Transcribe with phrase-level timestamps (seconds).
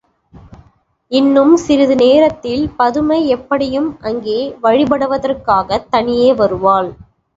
[1.11, 6.91] இன்னும் சிறிது நேரத்தில் பதுமை எப்படியும் அங்கே வழிபடுவதற்காகத் தனியே வருவாள்.